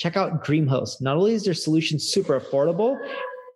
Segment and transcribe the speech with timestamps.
[0.00, 1.02] check out DreamHost.
[1.02, 2.96] Not only is their solution super affordable,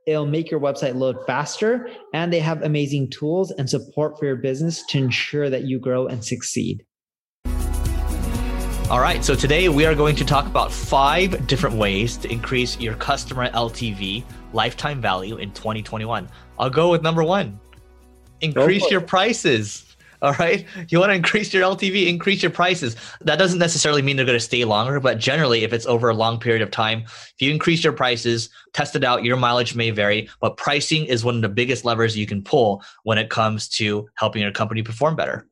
[0.06, 4.36] it'll make your website load faster, and they have amazing tools and support for your
[4.36, 6.84] business to ensure that you grow and succeed.
[8.90, 12.78] All right, so today we are going to talk about five different ways to increase
[12.78, 14.22] your customer LTV,
[14.52, 16.28] lifetime value in 2021.
[16.58, 17.58] I'll go with number one
[18.42, 19.93] increase your prices.
[20.24, 20.64] All right.
[20.88, 22.96] You want to increase your LTV, increase your prices.
[23.20, 26.14] That doesn't necessarily mean they're going to stay longer, but generally, if it's over a
[26.14, 29.90] long period of time, if you increase your prices, test it out, your mileage may
[29.90, 33.68] vary, but pricing is one of the biggest levers you can pull when it comes
[33.68, 35.46] to helping your company perform better.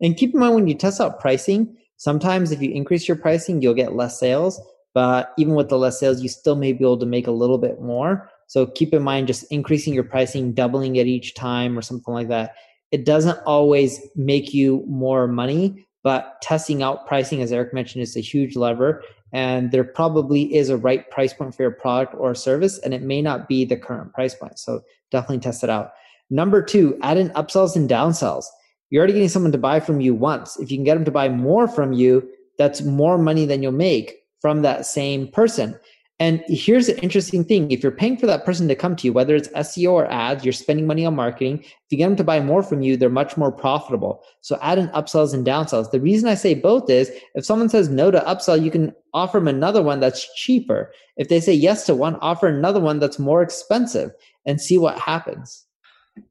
[0.00, 3.60] And keep in mind when you test out pricing, sometimes if you increase your pricing,
[3.60, 4.60] you'll get less sales.
[4.94, 7.58] But even with the less sales, you still may be able to make a little
[7.58, 8.30] bit more.
[8.46, 12.28] So keep in mind just increasing your pricing, doubling it each time or something like
[12.28, 12.54] that
[12.90, 18.16] it doesn't always make you more money, but testing out pricing, as Eric mentioned, is
[18.16, 19.02] a huge lever.
[19.32, 23.02] And there probably is a right price point for your product or service, and it
[23.02, 24.58] may not be the current price point.
[24.58, 25.92] So definitely test it out.
[26.30, 28.44] Number two, add in upsells and downsells.
[28.90, 30.58] You're already getting someone to buy from you once.
[30.58, 33.72] If you can get them to buy more from you, that's more money than you'll
[33.72, 35.78] make from that same person.
[36.20, 37.70] And here's an interesting thing.
[37.70, 40.44] If you're paying for that person to come to you, whether it's SEO or ads,
[40.44, 41.60] you're spending money on marketing.
[41.60, 44.24] If you get them to buy more from you, they're much more profitable.
[44.40, 45.92] So add in upsells and downsells.
[45.92, 49.38] The reason I say both is if someone says no to upsell, you can offer
[49.38, 50.92] them another one that's cheaper.
[51.16, 54.10] If they say yes to one, offer another one that's more expensive
[54.44, 55.66] and see what happens.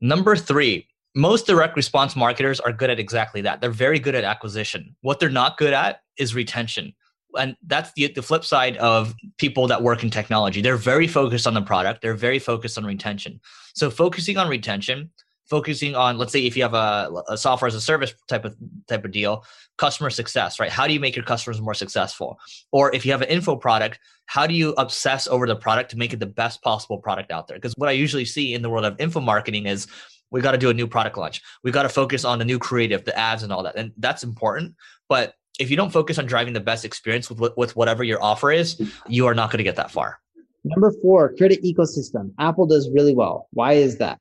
[0.02, 0.86] Number three,
[1.16, 3.62] most direct response marketers are good at exactly that.
[3.62, 4.98] They're very good at acquisition.
[5.00, 6.94] What they're not good at is retention
[7.38, 10.62] and that's the, the flip side of people that work in technology.
[10.62, 12.02] They're very focused on the product.
[12.02, 13.40] They're very focused on retention.
[13.74, 15.12] So focusing on retention
[15.48, 18.56] focusing on let's say if you have a, a, software as a service type of
[18.88, 19.44] type of deal
[19.78, 20.72] customer success right?
[20.72, 22.40] How do you make your customers more successful?
[22.72, 25.98] Or if you have an info product how do you obsess over the product to
[25.98, 27.58] make it the best possible product out there?
[27.58, 29.88] Because what i usually see in the world of info marketing is
[30.32, 31.42] we got to do a new product launch.
[31.64, 33.78] We got to focus on the new creative the ads and all that.
[33.78, 34.76] And that's important
[35.10, 38.52] but if you don't focus on driving the best experience with, with whatever your offer
[38.52, 40.20] is, you are not going to get that far.
[40.64, 42.32] Number four, credit ecosystem.
[42.40, 43.48] Apple does really well.
[43.52, 44.20] Why is that?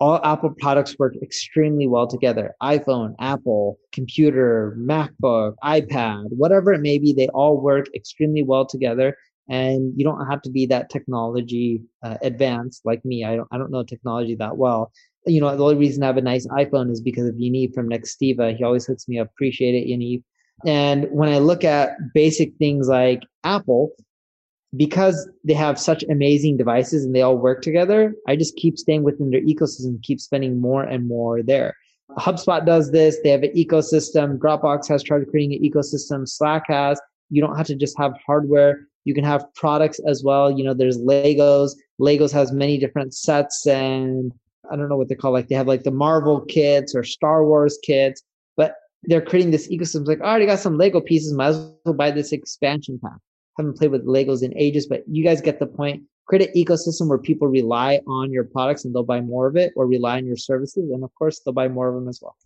[0.00, 2.54] All Apple products work extremely well together.
[2.62, 9.16] iPhone, Apple, computer, MacBook, iPad, whatever it may be, they all work extremely well together.
[9.48, 13.24] And you don't have to be that technology uh, advanced like me.
[13.24, 14.92] I don't, I don't know technology that well.
[15.26, 17.88] You know, the only reason I have a nice iPhone is because of Yaniv from
[17.88, 18.56] Nextiva.
[18.56, 19.28] He always hooks me up.
[19.28, 20.22] Appreciate it, Yaniv.
[20.66, 23.92] And when I look at basic things like Apple,
[24.76, 29.02] because they have such amazing devices and they all work together, I just keep staying
[29.02, 31.74] within their ecosystem, keep spending more and more there.
[32.12, 33.18] HubSpot does this.
[33.22, 34.38] They have an ecosystem.
[34.38, 36.28] Dropbox has tried creating an ecosystem.
[36.28, 37.00] Slack has.
[37.30, 38.80] You don't have to just have hardware.
[39.04, 40.50] You can have products as well.
[40.50, 41.72] You know, there's Legos.
[42.00, 44.32] Legos has many different sets and
[44.70, 47.44] I don't know what they call like they have like the Marvel kits or Star
[47.44, 48.22] Wars kits
[49.04, 50.00] they're creating this ecosystem.
[50.00, 51.32] It's like, I already got some Lego pieces.
[51.32, 53.18] Might as well buy this expansion pack.
[53.56, 56.02] Haven't played with Legos in ages, but you guys get the point.
[56.26, 59.72] Create an ecosystem where people rely on your products and they'll buy more of it
[59.76, 60.90] or rely on your services.
[60.90, 62.36] And of course, they'll buy more of them as well.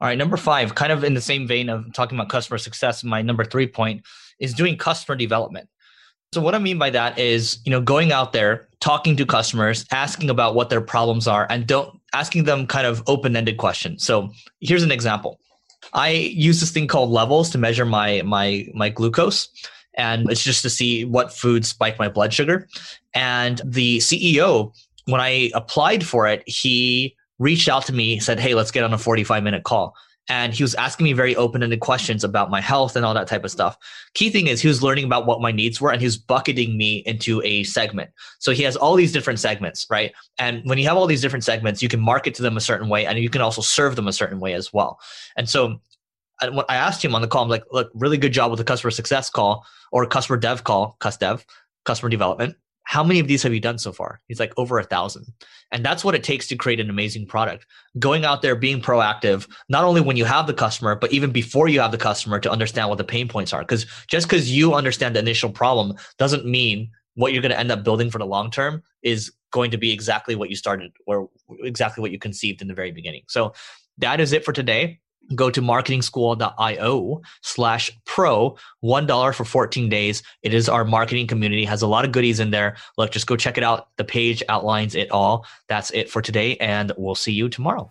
[0.00, 0.18] All right.
[0.18, 3.44] Number five, kind of in the same vein of talking about customer success, my number
[3.44, 4.04] three point
[4.40, 5.68] is doing customer development.
[6.32, 9.86] So what I mean by that is, you know, going out there, talking to customers,
[9.92, 14.04] asking about what their problems are, and don't asking them kind of open-ended questions.
[14.04, 14.30] So
[14.60, 15.38] here's an example.
[15.94, 19.48] I use this thing called levels to measure my my my glucose
[19.96, 22.68] and it's just to see what foods spike my blood sugar.
[23.14, 24.72] And the CEO,
[25.06, 28.92] when I applied for it, he reached out to me, said, Hey, let's get on
[28.92, 29.94] a 45 minute call
[30.28, 33.44] and he was asking me very open-ended questions about my health and all that type
[33.44, 33.76] of stuff.
[34.14, 36.76] Key thing is he was learning about what my needs were and he was bucketing
[36.76, 38.10] me into a segment.
[38.38, 40.12] So he has all these different segments right?
[40.38, 42.88] And when you have all these different segments you can market to them a certain
[42.88, 44.98] way and you can also serve them a certain way as well.
[45.36, 45.80] And so
[46.40, 48.64] I, I asked him on the call i'm like look really good job with the
[48.64, 51.46] customer success call or customer dev call cus dev
[51.84, 54.20] customer development how many of these have you done so far?
[54.28, 55.26] He's like over a thousand.
[55.72, 57.66] And that's what it takes to create an amazing product.
[57.98, 61.68] Going out there, being proactive, not only when you have the customer, but even before
[61.68, 63.62] you have the customer to understand what the pain points are.
[63.62, 67.72] Because just because you understand the initial problem doesn't mean what you're going to end
[67.72, 71.30] up building for the long term is going to be exactly what you started or
[71.60, 73.22] exactly what you conceived in the very beginning.
[73.28, 73.54] So
[73.98, 75.00] that is it for today
[75.34, 80.22] go to marketingschool.io slash pro $1 for 14 days.
[80.42, 82.76] It is our marketing community has a lot of goodies in there.
[82.98, 83.88] Look just go check it out.
[83.96, 85.46] The page outlines it all.
[85.68, 87.90] That's it for today and we'll see you tomorrow